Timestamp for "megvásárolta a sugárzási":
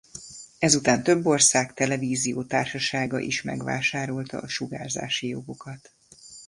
3.41-5.27